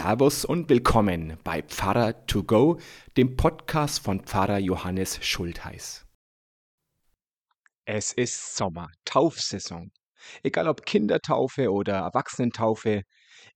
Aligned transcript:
Servus 0.00 0.44
und 0.44 0.68
willkommen 0.68 1.38
bei 1.42 1.60
Pfarrer 1.60 2.24
to 2.26 2.44
go, 2.44 2.78
dem 3.16 3.34
Podcast 3.34 3.98
von 3.98 4.20
Pfarrer 4.20 4.58
Johannes 4.58 5.18
Schultheiß. 5.26 6.06
Es 7.84 8.12
ist 8.12 8.54
Sommer, 8.54 8.92
Taufsaison. 9.04 9.90
Egal 10.44 10.68
ob 10.68 10.86
Kindertaufe 10.86 11.72
oder 11.72 11.94
Erwachsenentaufe, 11.94 13.02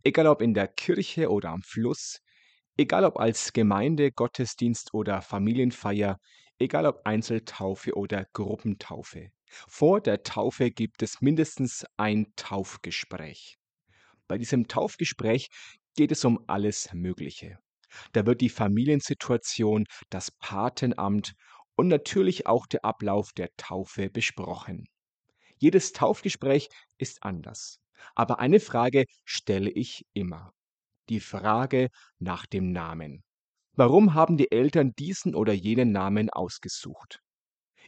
egal 0.02 0.26
ob 0.26 0.43
in 0.43 0.52
der 0.52 0.66
Kirche 0.66 1.30
oder 1.30 1.50
am 1.50 1.62
Fluss, 1.62 2.18
egal 2.77 3.04
ob 3.04 3.20
als 3.20 3.52
Gemeinde, 3.52 4.11
Gottesdienst 4.11 4.93
oder 4.95 5.22
Familienfeier, 5.22 6.18
egal 6.59 6.86
ob 6.86 7.02
Einzeltaufe 7.04 7.95
oder 7.95 8.27
Gruppentaufe. 8.32 9.29
Vor 9.68 10.00
der 10.00 10.24
Taufe 10.24 10.72
gibt 10.72 11.04
es 11.04 11.21
mindestens 11.21 11.86
ein 11.96 12.32
Taufgespräch. 12.35 13.58
Bei 14.27 14.38
diesem 14.38 14.66
Taufgespräch 14.66 15.49
geht 15.94 16.12
es 16.12 16.24
um 16.24 16.42
alles 16.46 16.92
Mögliche. 16.92 17.58
Da 18.12 18.26
wird 18.26 18.40
die 18.40 18.48
Familiensituation, 18.48 19.84
das 20.10 20.30
Patenamt 20.30 21.34
und 21.76 21.88
natürlich 21.88 22.46
auch 22.46 22.66
der 22.66 22.84
Ablauf 22.84 23.32
der 23.32 23.50
Taufe 23.56 24.10
besprochen. 24.10 24.86
Jedes 25.58 25.92
Taufgespräch 25.92 26.68
ist 26.98 27.22
anders. 27.22 27.78
Aber 28.14 28.40
eine 28.40 28.60
Frage 28.60 29.04
stelle 29.24 29.70
ich 29.70 30.04
immer. 30.12 30.52
Die 31.08 31.20
Frage 31.20 31.88
nach 32.18 32.46
dem 32.46 32.72
Namen. 32.72 33.22
Warum 33.74 34.14
haben 34.14 34.36
die 34.36 34.50
Eltern 34.50 34.92
diesen 34.98 35.34
oder 35.34 35.52
jenen 35.52 35.92
Namen 35.92 36.30
ausgesucht? 36.30 37.20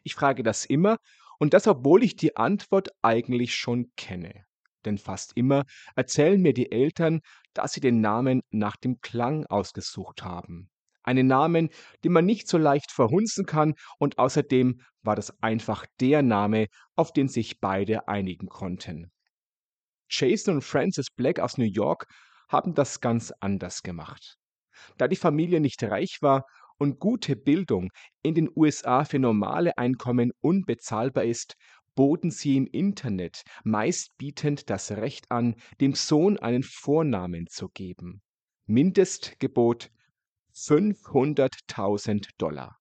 Ich 0.03 0.15
frage 0.15 0.43
das 0.43 0.65
immer 0.65 0.99
und 1.39 1.53
das, 1.53 1.67
obwohl 1.67 2.05
ich 2.05 2.17
die 2.17 2.37
Antwort 2.37 2.89
eigentlich 3.03 3.55
schon 3.55 3.91
kenne. 3.97 4.45
Denn 4.85 4.99
fast 4.99 5.33
immer 5.35 5.65
erzählen 5.97 6.41
mir 6.41 6.55
die 6.55 6.71
Eltern, 6.71 7.21
dass 7.55 7.73
sie 7.73 7.81
den 7.81 8.01
Namen 8.01 8.43
nach 8.51 8.77
dem 8.77 9.01
Klang 9.01 9.47
ausgesucht 9.47 10.23
haben. 10.23 10.69
Einen 11.03 11.27
Namen, 11.27 11.69
den 12.03 12.13
man 12.13 12.25
nicht 12.25 12.49
so 12.49 12.57
leicht 12.57 12.91
verhunzen 12.91 13.45
kann 13.47 13.75
und 13.99 14.19
außerdem 14.19 14.81
war 15.03 15.17
das 15.17 15.43
einfach 15.43 15.85
der 16.01 16.23
Name, 16.23 16.67
auf 16.97 17.13
den 17.13 17.29
sich 17.29 17.61
beide 17.61 18.09
einigen 18.09 18.49
konnten. 18.49 19.11
Jason 20.09 20.57
und 20.57 20.63
Francis 20.63 21.09
Black 21.15 21.41
aus 21.41 21.59
New 21.59 21.65
York 21.65 22.07
haben 22.49 22.75
das 22.75 23.01
ganz 23.01 23.33
anders 23.41 23.83
gemacht. 23.83 24.37
Da 24.97 25.09
die 25.09 25.17
Familie 25.17 25.61
nicht 25.61 25.83
reich 25.83 26.19
war 26.21 26.45
und 26.79 26.99
gute 26.99 27.37
Bildung 27.37 27.91
in 28.23 28.35
den 28.35 28.49
USA 28.55 29.05
für 29.05 29.19
normale 29.19 29.77
Einkommen 29.79 30.33
unbezahlbar 30.41 31.25
ist, 31.25 31.55
boten 31.95 32.31
sie 32.31 32.57
im 32.57 32.67
Internet 32.67 33.43
meistbietend 33.65 34.71
das 34.71 34.93
Recht 34.93 35.31
an, 35.31 35.57
dem 35.81 35.95
Sohn 35.95 36.39
einen 36.39 36.63
Vornamen 36.63 37.47
zu 37.47 37.69
geben. 37.69 38.23
Mindestgebot 38.67 39.91
500.000 40.55 42.31
Dollar. 42.39 42.79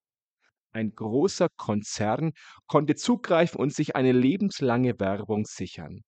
Ein 0.72 0.96
großer 0.96 1.50
Konzern 1.56 2.32
konnte 2.68 2.96
zugreifen 2.96 3.60
und 3.60 3.74
sich 3.74 3.96
eine 3.96 4.12
lebenslange 4.12 5.00
Werbung 5.00 5.46
sichern. 5.46 6.02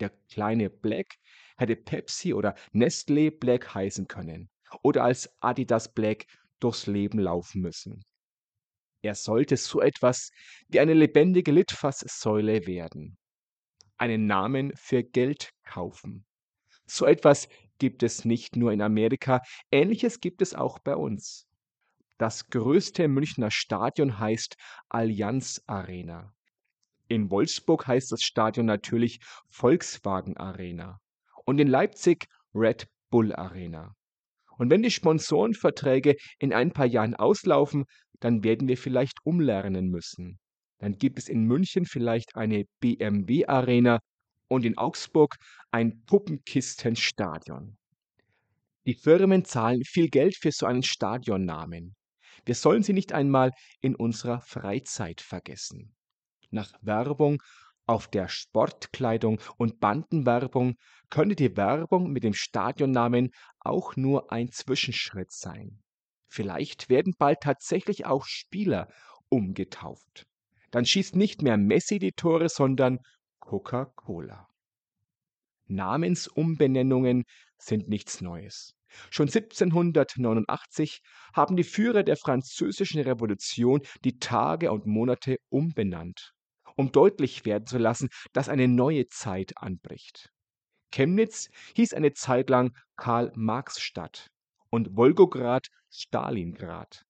Der 0.00 0.10
kleine 0.30 0.70
Black 0.70 1.16
hätte 1.56 1.76
Pepsi 1.76 2.34
oder 2.34 2.54
Nestlé 2.72 3.30
Black 3.30 3.74
heißen 3.74 4.06
können 4.06 4.48
oder 4.82 5.04
als 5.04 5.30
Adidas 5.40 5.92
Black 5.92 6.26
durchs 6.60 6.86
Leben 6.86 7.18
laufen 7.18 7.62
müssen. 7.62 8.02
Er 9.08 9.14
sollte 9.14 9.56
so 9.56 9.80
etwas 9.80 10.32
wie 10.68 10.80
eine 10.80 10.92
lebendige 10.92 11.50
Litfaßsäule 11.50 12.66
werden. 12.66 13.16
Einen 13.96 14.26
Namen 14.26 14.76
für 14.76 15.02
Geld 15.02 15.48
kaufen. 15.64 16.26
So 16.84 17.06
etwas 17.06 17.48
gibt 17.78 18.02
es 18.02 18.26
nicht 18.26 18.54
nur 18.54 18.70
in 18.70 18.82
Amerika, 18.82 19.40
ähnliches 19.70 20.20
gibt 20.20 20.42
es 20.42 20.52
auch 20.52 20.78
bei 20.80 20.94
uns. 20.94 21.46
Das 22.18 22.50
größte 22.50 23.08
Münchner 23.08 23.50
Stadion 23.50 24.18
heißt 24.18 24.56
Allianz 24.90 25.62
Arena. 25.66 26.34
In 27.08 27.30
Wolfsburg 27.30 27.86
heißt 27.86 28.12
das 28.12 28.20
Stadion 28.20 28.66
natürlich 28.66 29.20
Volkswagen 29.48 30.36
Arena 30.36 31.00
und 31.46 31.58
in 31.58 31.68
Leipzig 31.68 32.26
Red 32.52 32.86
Bull 33.08 33.34
Arena. 33.34 33.94
Und 34.58 34.70
wenn 34.70 34.82
die 34.82 34.90
Sponsorenverträge 34.90 36.16
in 36.38 36.52
ein 36.52 36.72
paar 36.72 36.84
Jahren 36.84 37.14
auslaufen, 37.14 37.86
dann 38.20 38.44
werden 38.44 38.68
wir 38.68 38.76
vielleicht 38.76 39.18
umlernen 39.24 39.90
müssen. 39.90 40.38
Dann 40.78 40.96
gibt 40.96 41.18
es 41.18 41.28
in 41.28 41.44
München 41.44 41.86
vielleicht 41.86 42.36
eine 42.36 42.64
BMW 42.80 43.46
Arena 43.46 43.98
und 44.48 44.64
in 44.64 44.78
Augsburg 44.78 45.36
ein 45.70 46.04
Puppenkistenstadion. 46.04 47.76
Die 48.86 48.94
Firmen 48.94 49.44
zahlen 49.44 49.82
viel 49.84 50.08
Geld 50.08 50.36
für 50.36 50.52
so 50.52 50.66
einen 50.66 50.82
Stadionnamen. 50.82 51.94
Wir 52.46 52.54
sollen 52.54 52.82
sie 52.82 52.94
nicht 52.94 53.12
einmal 53.12 53.52
in 53.80 53.94
unserer 53.94 54.40
Freizeit 54.40 55.20
vergessen. 55.20 55.94
Nach 56.50 56.72
Werbung 56.80 57.42
auf 57.86 58.08
der 58.08 58.28
Sportkleidung 58.28 59.40
und 59.56 59.80
Bandenwerbung 59.80 60.76
könnte 61.10 61.36
die 61.36 61.56
Werbung 61.56 62.10
mit 62.12 62.24
dem 62.24 62.34
Stadionnamen 62.34 63.30
auch 63.60 63.96
nur 63.96 64.32
ein 64.32 64.50
Zwischenschritt 64.50 65.32
sein. 65.32 65.82
Vielleicht 66.28 66.88
werden 66.88 67.14
bald 67.18 67.40
tatsächlich 67.40 68.06
auch 68.06 68.24
Spieler 68.26 68.88
umgetauft. 69.28 70.26
Dann 70.70 70.84
schießt 70.84 71.16
nicht 71.16 71.42
mehr 71.42 71.56
Messi 71.56 71.98
die 71.98 72.12
Tore, 72.12 72.48
sondern 72.48 73.00
Coca-Cola. 73.40 74.48
Namensumbenennungen 75.66 77.24
sind 77.58 77.88
nichts 77.88 78.20
Neues. 78.20 78.74
Schon 79.10 79.28
1789 79.28 81.02
haben 81.34 81.56
die 81.56 81.64
Führer 81.64 82.02
der 82.02 82.16
französischen 82.16 83.02
Revolution 83.02 83.82
die 84.04 84.18
Tage 84.18 84.72
und 84.72 84.86
Monate 84.86 85.38
umbenannt, 85.50 86.32
um 86.74 86.90
deutlich 86.90 87.44
werden 87.44 87.66
zu 87.66 87.78
lassen, 87.78 88.08
dass 88.32 88.48
eine 88.48 88.66
neue 88.66 89.06
Zeit 89.08 89.52
anbricht. 89.56 90.30
Chemnitz 90.90 91.50
hieß 91.74 91.92
eine 91.92 92.14
Zeit 92.14 92.48
lang 92.48 92.74
Karl-Marx-Stadt 92.96 94.30
und 94.70 94.96
Wolgograd 94.96 95.68
Stalingrad. 95.90 97.04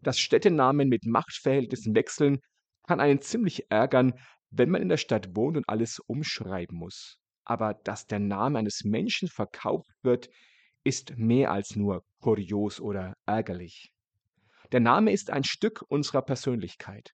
Dass 0.00 0.18
Städtenamen 0.18 0.88
mit 0.88 1.06
Machtverhältnissen 1.06 1.94
wechseln, 1.94 2.40
kann 2.86 3.00
einen 3.00 3.20
ziemlich 3.20 3.70
ärgern, 3.70 4.14
wenn 4.50 4.70
man 4.70 4.82
in 4.82 4.88
der 4.88 4.96
Stadt 4.96 5.34
wohnt 5.34 5.56
und 5.56 5.68
alles 5.68 5.98
umschreiben 6.06 6.76
muss. 6.76 7.18
Aber 7.44 7.74
dass 7.74 8.06
der 8.06 8.18
Name 8.18 8.58
eines 8.58 8.84
Menschen 8.84 9.28
verkauft 9.28 9.90
wird, 10.02 10.28
ist 10.84 11.16
mehr 11.16 11.50
als 11.50 11.76
nur 11.76 12.04
kurios 12.20 12.80
oder 12.80 13.14
ärgerlich. 13.26 13.92
Der 14.72 14.80
Name 14.80 15.12
ist 15.12 15.30
ein 15.30 15.44
Stück 15.44 15.84
unserer 15.88 16.22
Persönlichkeit. 16.22 17.12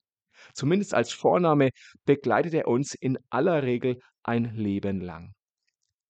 Zumindest 0.55 0.95
als 0.95 1.13
Vorname 1.13 1.71
begleitet 2.05 2.55
er 2.55 2.69
uns 2.69 2.95
in 2.95 3.19
aller 3.31 3.63
Regel 3.63 3.99
ein 4.23 4.55
Leben 4.55 5.01
lang. 5.01 5.35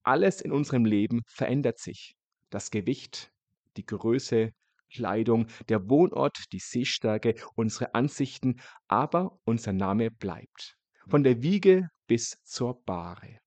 Alles 0.02 0.40
in 0.40 0.52
unserem 0.52 0.84
Leben 0.84 1.22
verändert 1.26 1.78
sich. 1.78 2.14
Das 2.50 2.70
Gewicht, 2.70 3.30
die 3.78 3.86
Größe, 3.86 4.52
Kleidung, 4.90 5.46
der 5.68 5.88
Wohnort, 5.88 6.52
die 6.52 6.58
Sehstärke, 6.58 7.34
unsere 7.54 7.94
Ansichten, 7.94 8.60
aber 8.88 9.38
unser 9.44 9.72
Name 9.72 10.10
bleibt. 10.10 10.76
Von 11.06 11.22
der 11.22 11.42
Wiege 11.42 11.88
bis 12.06 12.42
zur 12.44 12.82
Bahre. 12.84 13.38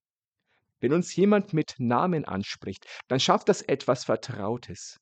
Wenn 0.79 0.93
uns 0.93 1.15
jemand 1.15 1.53
mit 1.53 1.75
Namen 1.77 2.25
anspricht, 2.25 2.85
dann 3.07 3.19
schafft 3.19 3.49
das 3.49 3.61
etwas 3.61 4.05
Vertrautes. 4.05 4.99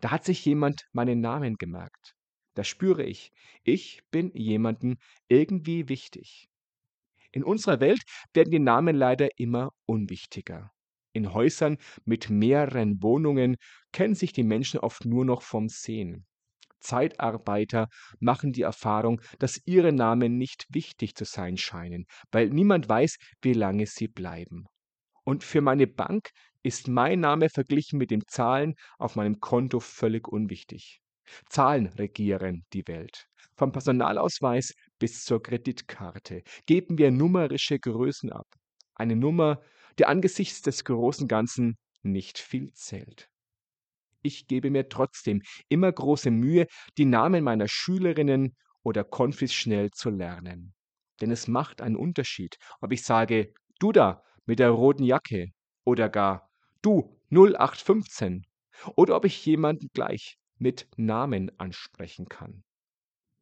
Da 0.00 0.10
hat 0.10 0.24
sich 0.24 0.44
jemand 0.44 0.86
meinen 0.92 1.20
Namen 1.20 1.56
gemerkt. 1.56 2.14
Da 2.54 2.64
spüre 2.64 3.02
ich, 3.02 3.32
ich 3.62 4.02
bin 4.10 4.30
jemanden 4.34 4.98
irgendwie 5.28 5.88
wichtig. 5.88 6.48
In 7.30 7.44
unserer 7.44 7.80
Welt 7.80 8.02
werden 8.34 8.50
die 8.50 8.58
Namen 8.58 8.94
leider 8.94 9.38
immer 9.38 9.72
unwichtiger. 9.86 10.70
In 11.12 11.34
Häusern 11.34 11.76
mit 12.04 12.30
mehreren 12.30 13.02
Wohnungen 13.02 13.56
kennen 13.92 14.14
sich 14.14 14.32
die 14.32 14.44
Menschen 14.44 14.80
oft 14.80 15.04
nur 15.04 15.24
noch 15.24 15.42
vom 15.42 15.68
Sehen. 15.68 16.26
Zeitarbeiter 16.80 17.88
machen 18.18 18.52
die 18.52 18.62
Erfahrung, 18.62 19.20
dass 19.38 19.60
ihre 19.64 19.92
Namen 19.92 20.36
nicht 20.36 20.66
wichtig 20.70 21.14
zu 21.14 21.24
sein 21.24 21.56
scheinen, 21.56 22.06
weil 22.30 22.48
niemand 22.50 22.88
weiß, 22.88 23.16
wie 23.40 23.52
lange 23.52 23.86
sie 23.86 24.08
bleiben. 24.08 24.66
Und 25.24 25.44
für 25.44 25.60
meine 25.60 25.86
Bank 25.86 26.30
ist 26.62 26.88
mein 26.88 27.20
Name 27.20 27.48
verglichen 27.48 27.98
mit 27.98 28.10
den 28.10 28.22
Zahlen 28.26 28.74
auf 28.98 29.16
meinem 29.16 29.38
Konto 29.40 29.80
völlig 29.80 30.28
unwichtig. 30.28 31.00
Zahlen 31.48 31.86
regieren 31.86 32.64
die 32.72 32.86
Welt. 32.88 33.26
Vom 33.56 33.70
Personalausweis 33.72 34.74
bis 34.98 35.24
zur 35.24 35.42
Kreditkarte 35.42 36.42
geben 36.66 36.98
wir 36.98 37.10
numerische 37.10 37.78
Größen 37.78 38.32
ab. 38.32 38.46
Eine 38.94 39.16
Nummer 39.16 39.60
der 39.98 40.08
angesichts 40.08 40.62
des 40.62 40.84
großen 40.84 41.28
Ganzen 41.28 41.76
nicht 42.02 42.38
viel 42.38 42.72
zählt. 42.72 43.28
Ich 44.22 44.46
gebe 44.46 44.70
mir 44.70 44.88
trotzdem 44.88 45.42
immer 45.68 45.90
große 45.90 46.30
Mühe, 46.30 46.66
die 46.96 47.04
Namen 47.04 47.42
meiner 47.44 47.68
Schülerinnen 47.68 48.56
oder 48.82 49.04
Konfis 49.04 49.52
schnell 49.52 49.90
zu 49.90 50.10
lernen. 50.10 50.74
Denn 51.20 51.30
es 51.30 51.48
macht 51.48 51.80
einen 51.80 51.96
Unterschied, 51.96 52.56
ob 52.80 52.92
ich 52.92 53.02
sage, 53.02 53.52
du 53.78 53.92
da 53.92 54.22
mit 54.46 54.58
der 54.58 54.70
roten 54.70 55.04
Jacke 55.04 55.50
oder 55.84 56.08
gar 56.08 56.50
du 56.82 57.16
0815. 57.30 58.46
oder 58.96 59.16
ob 59.16 59.24
ich 59.24 59.44
jemanden 59.46 59.88
gleich 59.92 60.36
mit 60.58 60.88
Namen 60.96 61.50
ansprechen 61.58 62.28
kann. 62.28 62.64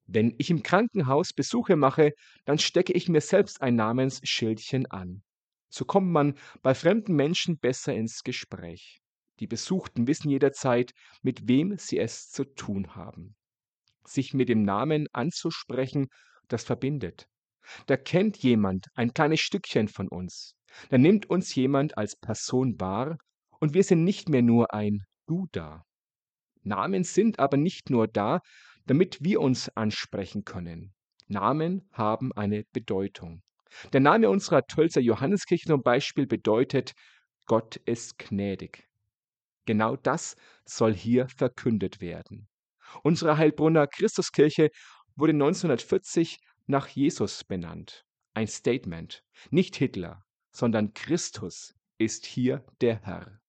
Wenn 0.06 0.35
ich 0.38 0.50
im 0.50 0.62
Krankenhaus 0.62 1.32
Besuche 1.32 1.76
mache, 1.76 2.12
dann 2.44 2.58
stecke 2.58 2.93
ich 2.93 3.08
mir 3.08 3.20
selbst 3.20 3.62
ein 3.62 3.76
Namensschildchen 3.76 4.91
an. 4.91 5.23
So 5.70 5.84
kommt 5.84 6.11
man 6.11 6.34
bei 6.62 6.75
fremden 6.75 7.14
Menschen 7.14 7.58
besser 7.58 7.94
ins 7.94 8.22
Gespräch. 8.22 9.00
Die 9.38 9.46
Besuchten 9.46 10.06
wissen 10.06 10.28
jederzeit, 10.28 10.93
mit 11.22 11.49
wem 11.49 11.78
sie 11.78 11.99
es 11.99 12.28
zu 12.28 12.44
tun 12.44 12.94
haben. 12.94 13.37
Sich 14.05 14.34
mit 14.34 14.49
dem 14.49 14.62
Namen 14.62 15.06
anzusprechen, 15.12 16.08
das 16.49 16.64
verbindet. 16.64 17.26
Da 17.87 17.96
kennt 17.96 18.38
jemand 18.38 18.88
ein 18.94 19.14
kleines 19.14 19.40
Stückchen 19.40 19.88
von 19.88 20.08
uns. 20.08 20.56
Da 20.88 20.99
nimmt 20.99 21.31
uns 21.31 21.55
jemand 21.55 21.96
als 21.96 22.16
Person 22.16 22.81
wahr 22.81 23.19
und 23.61 23.75
wir 23.75 23.84
sind 23.84 24.05
nicht 24.05 24.28
mehr 24.28 24.43
nur 24.43 24.75
ein 24.75 25.05
Du 25.26 25.46
da. 25.52 25.84
Namen 26.62 27.05
sind 27.05 27.38
aber 27.38 27.56
nicht 27.56 27.88
nur 27.88 28.08
da, 28.08 28.40
damit 28.87 29.23
wir 29.23 29.40
uns 29.40 29.69
ansprechen 29.76 30.44
können. 30.44 30.93
Namen 31.28 31.88
haben 31.93 32.32
eine 32.32 32.64
Bedeutung. 32.73 33.43
Der 33.93 34.00
Name 34.00 34.28
unserer 34.31 34.67
Tölzer 34.67 35.00
Johanneskirche 35.00 35.67
zum 35.67 35.82
Beispiel 35.82 36.26
bedeutet, 36.26 36.93
Gott 37.46 37.76
ist 37.84 38.19
gnädig. 38.19 38.88
Genau 39.67 39.96
das 39.96 40.37
soll 40.64 40.94
hier 40.94 41.28
verkündet 41.28 42.00
werden. 42.00 42.49
Unsere 43.02 43.37
Heilbrunner 43.37 43.87
Christuskirche 43.87 44.70
wurde 45.17 45.32
1940 45.32 46.38
nach 46.67 46.88
Jesus 46.88 47.44
benannt. 47.44 48.05
Ein 48.34 48.46
Statement. 48.46 49.22
Nicht 49.50 49.76
Hitler, 49.76 50.25
sondern 50.52 50.93
Christus 50.94 51.75
ist 51.99 52.26
hier 52.26 52.64
der 52.81 53.00
Herr. 53.02 53.40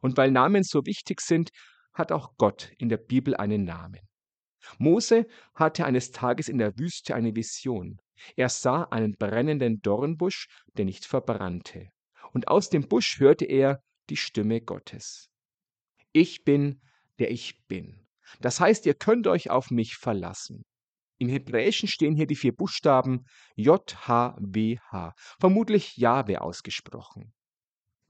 Und 0.00 0.16
weil 0.16 0.30
Namen 0.30 0.62
so 0.62 0.84
wichtig 0.86 1.20
sind, 1.20 1.50
hat 1.92 2.12
auch 2.12 2.36
Gott 2.36 2.72
in 2.78 2.88
der 2.88 2.96
Bibel 2.96 3.34
einen 3.34 3.64
Namen. 3.64 4.00
Mose 4.78 5.26
hatte 5.54 5.84
eines 5.84 6.12
Tages 6.12 6.48
in 6.48 6.58
der 6.58 6.78
Wüste 6.78 7.14
eine 7.14 7.34
Vision. 7.34 8.00
Er 8.36 8.48
sah 8.48 8.84
einen 8.84 9.16
brennenden 9.16 9.80
Dornbusch, 9.82 10.48
der 10.76 10.84
nicht 10.84 11.04
verbrannte. 11.04 11.88
Und 12.32 12.48
aus 12.48 12.70
dem 12.70 12.88
Busch 12.88 13.18
hörte 13.20 13.44
er 13.44 13.82
die 14.10 14.16
Stimme 14.16 14.60
Gottes. 14.60 15.30
Ich 16.12 16.44
bin, 16.44 16.80
der 17.18 17.30
ich 17.30 17.64
bin. 17.66 18.06
Das 18.40 18.60
heißt, 18.60 18.86
ihr 18.86 18.94
könnt 18.94 19.26
euch 19.26 19.50
auf 19.50 19.70
mich 19.70 19.96
verlassen. 19.96 20.64
Im 21.18 21.28
Hebräischen 21.28 21.88
stehen 21.88 22.16
hier 22.16 22.26
die 22.26 22.36
vier 22.36 22.54
Buchstaben 22.54 23.26
J-H-W-H, 23.54 25.14
vermutlich 25.38 25.96
Jahwe 25.96 26.40
ausgesprochen. 26.40 27.32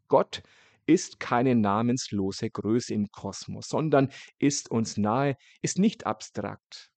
Gott 0.08 0.42
ist 0.86 1.20
keine 1.20 1.54
namenslose 1.54 2.50
Größe 2.50 2.94
im 2.94 3.08
Kosmos, 3.10 3.68
sondern 3.68 4.10
ist 4.38 4.70
uns 4.70 4.96
nahe, 4.96 5.36
ist 5.60 5.78
nicht 5.78 6.06
abstrakt. 6.06 6.91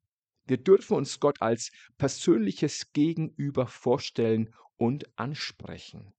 Wir 0.46 0.58
dürfen 0.58 0.96
uns 0.96 1.20
Gott 1.20 1.42
als 1.42 1.72
persönliches 1.98 2.92
Gegenüber 2.94 3.68
vorstellen 3.68 4.54
und 4.78 5.06
ansprechen. 5.18 6.14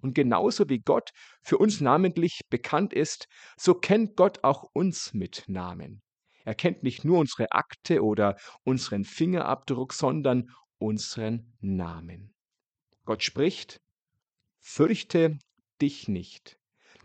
Und 0.00 0.14
genauso 0.14 0.68
wie 0.68 0.80
Gott 0.80 1.10
für 1.42 1.58
uns 1.58 1.80
namentlich 1.80 2.40
bekannt 2.50 2.92
ist, 2.92 3.28
so 3.56 3.74
kennt 3.74 4.16
Gott 4.16 4.42
auch 4.42 4.64
uns 4.74 5.14
mit 5.14 5.44
Namen. 5.46 6.02
Er 6.44 6.56
kennt 6.56 6.82
nicht 6.82 7.04
nur 7.04 7.18
unsere 7.20 7.52
Akte 7.52 8.02
oder 8.02 8.36
unseren 8.64 9.04
Fingerabdruck, 9.04 9.92
sondern 9.92 10.50
unseren 10.78 11.54
Namen. 11.60 12.34
Gott 13.04 13.22
spricht, 13.22 13.80
fürchte 14.58 15.38
dich 15.80 16.08
nicht, 16.08 16.58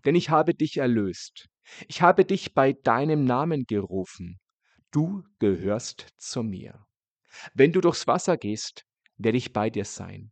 denn 0.06 0.16
ich 0.16 0.32
habe 0.32 0.56
dich 0.56 0.78
erlöst. 0.78 1.48
Ich 1.88 2.02
habe 2.02 2.26
dich 2.26 2.54
bei 2.54 2.74
deinem 2.74 3.26
Namen 3.26 3.66
gerufen. 3.68 4.40
Du 4.92 5.24
gehörst 5.40 6.08
zu 6.18 6.44
mir. 6.44 6.86
Wenn 7.54 7.72
du 7.72 7.82
durchs 7.82 8.08
Wasser 8.08 8.38
gehst, 8.38 8.86
werde 9.18 9.38
ich 9.38 9.54
bei 9.54 9.70
dir 9.70 9.86
sein. 9.86 10.32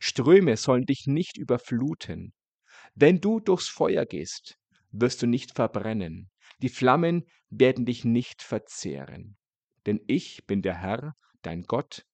Ströme 0.00 0.56
sollen 0.56 0.84
dich 0.84 1.06
nicht 1.06 1.36
überfluten. 1.36 2.32
Wenn 2.94 3.20
du 3.20 3.40
durchs 3.40 3.68
Feuer 3.68 4.06
gehst, 4.06 4.58
wirst 4.90 5.22
du 5.22 5.26
nicht 5.26 5.54
verbrennen. 5.54 6.30
Die 6.62 6.68
Flammen 6.68 7.24
werden 7.50 7.84
dich 7.84 8.04
nicht 8.04 8.42
verzehren. 8.42 9.36
Denn 9.86 10.00
ich 10.06 10.46
bin 10.46 10.62
der 10.62 10.80
Herr, 10.80 11.14
dein 11.42 11.62
Gott, 11.62 12.04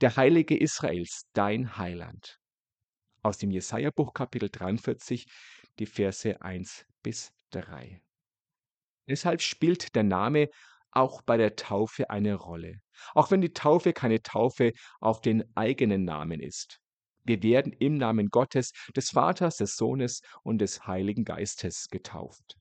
der 0.00 0.16
Heilige 0.16 0.56
Israels, 0.56 1.22
dein 1.32 1.76
Heiland. 1.76 2.38
Aus 3.22 3.38
dem 3.38 3.50
Jesaja-Buch 3.50 4.12
Kapitel 4.14 4.50
43 4.50 5.26
die 5.78 5.86
Verse 5.86 6.40
1 6.42 6.84
bis 7.02 7.32
3. 7.50 8.02
Deshalb 9.08 9.40
spielt 9.40 9.94
der 9.94 10.02
Name 10.02 10.48
auch 10.92 11.22
bei 11.22 11.36
der 11.36 11.56
Taufe 11.56 12.10
eine 12.10 12.34
Rolle, 12.34 12.80
auch 13.14 13.30
wenn 13.30 13.40
die 13.40 13.52
Taufe 13.52 13.92
keine 13.92 14.22
Taufe 14.22 14.72
auf 15.00 15.20
den 15.20 15.44
eigenen 15.56 16.04
Namen 16.04 16.40
ist. 16.40 16.78
Wir 17.24 17.42
werden 17.42 17.72
im 17.72 17.96
Namen 17.96 18.28
Gottes, 18.28 18.72
des 18.96 19.10
Vaters, 19.10 19.56
des 19.56 19.76
Sohnes 19.76 20.22
und 20.42 20.58
des 20.58 20.86
Heiligen 20.86 21.24
Geistes 21.24 21.88
getauft. 21.88 22.56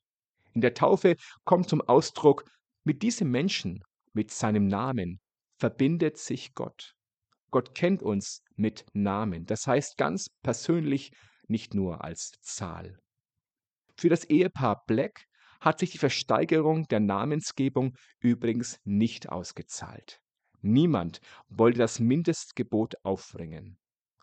In 0.54 0.62
der 0.62 0.74
Taufe 0.74 1.16
kommt 1.46 1.70
zum 1.70 1.82
Ausdruck, 1.82 2.46
mit 2.84 3.02
diesem 3.04 3.32
Menschen, 3.32 3.84
mit 4.14 4.32
seinem 4.32 4.68
Namen, 4.68 5.20
verbindet 5.58 6.18
sich 6.18 6.54
Gott. 6.54 6.94
Gott 7.52 7.76
kennt 7.76 8.02
uns 8.02 8.44
mit 8.56 8.86
Namen, 8.94 9.46
das 9.46 9.68
heißt 9.68 9.98
ganz 9.98 10.30
persönlich, 10.42 11.12
nicht 11.48 11.74
nur 11.74 12.04
als 12.04 12.32
Zahl. 12.42 12.98
Für 13.98 14.10
das 14.10 14.24
Ehepaar 14.26 14.84
Black 14.88 15.26
hat 15.62 15.80
sich 15.80 15.92
die 15.92 15.98
Versteigerung 16.00 16.88
der 16.90 17.00
Namensgebung 17.00 17.96
übrigens 18.20 18.80
nicht 18.84 19.30
ausgezahlt. 19.30 20.20
Niemand 20.62 21.22
wollte 21.48 21.80
das 21.80 22.00
Mindestgebot 22.00 22.96
aufbringen. 23.04 23.78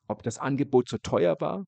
Ob 0.09 0.23
das 0.23 0.39
Angebot 0.39 0.89
zu 0.89 0.99
teuer 0.99 1.37
war, 1.41 1.65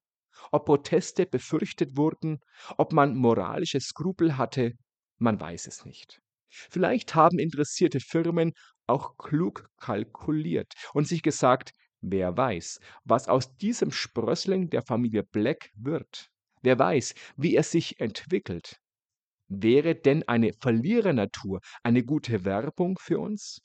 ob 0.53 0.67
Proteste 0.67 1.27
befürchtet 1.27 1.97
wurden, 1.97 2.41
ob 2.77 2.93
man 2.93 3.17
moralische 3.17 3.81
Skrupel 3.81 4.37
hatte, 4.37 4.73
man 5.19 5.41
weiß 5.41 5.67
es 5.67 5.85
nicht. 5.85 6.21
Vielleicht 6.49 7.15
haben 7.15 7.39
interessierte 7.39 8.01
Firmen 8.01 8.53
auch 8.87 9.17
klug 9.19 9.69
kalkuliert 9.77 10.73
und 10.95 11.07
sich 11.07 11.23
gesagt, 11.23 11.73
wer 12.01 12.37
weiß, 12.37 12.81
was 13.05 13.29
aus 13.29 13.57
diesem 13.57 13.93
Sprössling 13.93 14.69
der 14.71 14.83
Familie 14.83 15.23
Black 15.23 15.71
wird. 15.75 16.29
Wer 16.63 16.79
weiß, 16.79 17.15
wie 17.37 17.55
er 17.55 17.63
sich 17.63 18.01
entwickelt. 18.01 18.81
Wäre 19.53 19.97
denn 19.97 20.23
eine 20.29 20.53
Verlierernatur 20.53 21.61
eine 21.83 22.05
gute 22.05 22.45
Werbung 22.45 22.97
für 23.01 23.19
uns? 23.19 23.61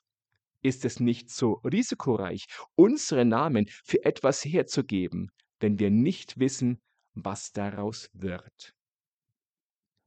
Ist 0.64 0.84
es 0.84 1.00
nicht 1.00 1.30
so 1.30 1.62
risikoreich, 1.64 2.48
unsere 2.74 3.24
Namen 3.24 3.68
für 3.84 4.04
etwas 4.04 4.44
herzugeben, 4.44 5.30
wenn 5.60 5.78
wir 5.78 5.92
nicht 5.92 6.40
wissen, 6.40 6.82
was 7.14 7.52
daraus 7.52 8.10
wird? 8.14 8.74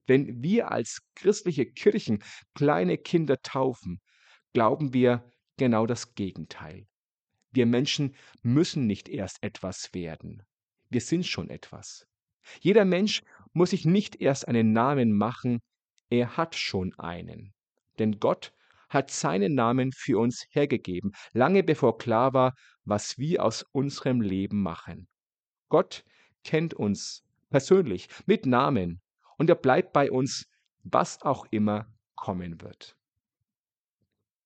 Wenn 0.09 0.43
wir 0.43 0.73
als 0.73 1.01
christliche 1.15 1.67
Kirchen 1.67 2.25
kleine 2.55 2.99
Kinder 2.99 3.41
taufen, 3.41 4.01
glauben 4.53 4.93
wir 4.93 5.31
genau 5.59 5.87
das 5.87 6.17
Gegenteil. 6.17 6.89
Wir 7.53 7.67
Menschen 7.67 8.17
müssen 8.43 8.89
nicht 8.89 9.09
erst 9.09 9.45
etwas 9.45 9.95
werden. 9.95 10.43
Wir 10.91 11.03
sind 11.03 11.25
schon 11.25 11.51
etwas. 11.51 12.09
Jeder 12.61 12.85
Mensch 12.85 13.23
muss 13.53 13.71
sich 13.71 13.85
nicht 13.85 14.21
erst 14.21 14.49
einen 14.49 14.73
Namen 14.73 15.13
machen, 15.13 15.61
er 16.11 16.37
hat 16.37 16.55
schon 16.55 16.95
einen. 16.99 17.53
Denn 17.99 18.19
Gott 18.19 18.53
hat 18.89 19.11
seinen 19.11 19.55
Namen 19.55 19.93
für 19.93 20.19
uns 20.19 20.47
hergegeben, 20.51 21.13
lange 21.33 21.63
bevor 21.63 21.99
klar 21.99 22.33
war, 22.33 22.55
was 22.85 23.19
wir 23.19 23.45
aus 23.45 23.65
unserem 23.73 24.21
Leben 24.21 24.63
machen. 24.63 25.09
Gott 25.69 26.05
kennt 26.45 26.75
uns 26.75 27.23
persönlich 27.51 28.09
mit 28.27 28.47
Namen 28.47 29.01
und 29.37 29.51
er 29.51 29.57
bleibt 29.57 29.93
bei 29.93 30.11
uns, 30.11 30.47
was 30.83 31.21
auch 31.23 31.47
immer 31.51 31.87
kommen 32.15 32.61
wird. 32.61 32.97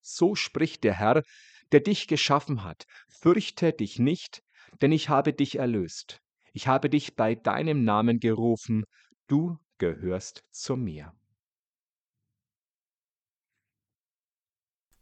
So 0.01 0.35
spricht 0.35 0.83
der 0.85 0.95
Herr, 0.95 1.23
der 1.71 1.81
dich 1.81 2.09
geschaffen 2.09 2.65
hat. 2.65 2.87
Fürchte 3.09 3.73
dich 3.73 3.99
nicht, 3.99 4.43
denn 4.81 4.93
ich 4.93 5.09
habe 5.09 5.33
dich 5.33 5.57
erlöst. 5.57 6.22
Ich 6.53 6.69
habe 6.69 6.91
dich 6.91 7.17
bei 7.17 7.35
deinem 7.35 7.85
Namen 7.85 8.21
gerufen, 8.21 8.85
du 9.27 9.59
gehörst 9.79 10.45
zu 10.51 10.77
mir. 10.77 11.13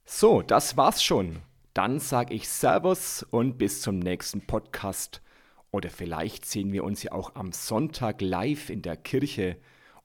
So, 0.04 0.42
das 0.42 0.76
war's 0.76 1.02
schon. 1.02 1.42
Dann 1.75 2.00
sage 2.00 2.35
ich 2.35 2.49
Servus 2.49 3.23
und 3.23 3.59
bis 3.59 3.80
zum 3.80 3.99
nächsten 3.99 4.47
Podcast. 4.47 5.23
Oder 5.71 5.90
vielleicht 5.90 6.45
sehen 6.45 6.73
wir 6.73 6.85
uns 6.85 7.02
ja 7.02 7.12
auch 7.12 7.35
am 7.37 7.52
Sonntag 7.52 8.21
live 8.21 8.71
in 8.71 8.83
der 8.83 8.97
Kirche 8.97 9.57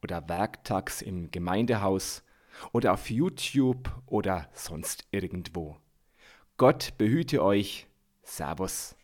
oder 0.01 0.29
werktags 0.29 1.01
im 1.01 1.31
Gemeindehaus 1.31 2.23
oder 2.71 2.93
auf 2.93 3.09
YouTube 3.09 3.89
oder 4.05 4.49
sonst 4.53 5.05
irgendwo. 5.11 5.77
Gott 6.57 6.93
behüte 6.97 7.43
euch. 7.43 7.87
Servus. 8.23 8.94